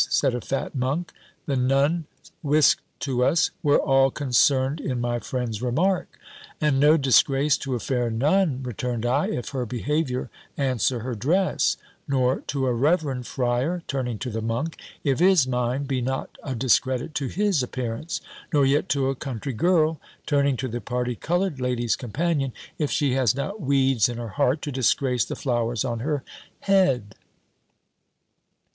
said 0.09 0.33
a 0.33 0.41
fat 0.41 0.73
Monk. 0.73 1.13
The 1.45 1.55
Nun 1.55 2.05
whisked 2.41 2.81
to 3.01 3.23
us: 3.23 3.51
"We're 3.61 3.77
all 3.77 4.09
concerned 4.09 4.79
in 4.81 4.99
my 4.99 5.19
friend's 5.19 5.61
remark." 5.61 6.07
"And 6.59 6.79
no 6.79 6.97
disgrace 6.97 7.55
to 7.59 7.75
a 7.75 7.79
fair 7.79 8.09
Nun," 8.09 8.63
returned 8.63 9.05
I, 9.05 9.27
"if 9.27 9.49
her 9.49 9.63
behaviour 9.67 10.31
answer 10.57 11.01
her 11.01 11.13
dress 11.13 11.77
Nor 12.07 12.39
to 12.47 12.65
a 12.65 12.73
reverend 12.73 13.27
Friar," 13.27 13.83
turning 13.85 14.17
to 14.17 14.31
the 14.31 14.41
Monk, 14.41 14.75
"if 15.03 15.19
his 15.19 15.45
mind 15.47 15.87
be 15.87 16.01
not 16.01 16.35
a 16.41 16.55
discredit 16.55 17.13
to 17.13 17.27
his 17.27 17.61
appearance 17.61 18.21
Nor 18.51 18.65
yet 18.65 18.89
to 18.89 19.07
a 19.07 19.13
Country 19.15 19.53
girl," 19.53 20.01
turning 20.25 20.57
to 20.57 20.67
the 20.67 20.81
party 20.81 21.13
coloured 21.15 21.59
lady's 21.61 21.95
companion, 21.95 22.53
"if 22.79 22.89
she 22.89 23.13
has 23.13 23.35
not 23.35 23.61
weeds 23.61 24.09
in 24.09 24.17
her 24.17 24.29
heart 24.29 24.63
to 24.63 24.71
disgrace 24.71 25.25
the 25.25 25.35
flowers 25.35 25.85
on 25.85 25.99
her 25.99 26.23
head." 26.61 27.13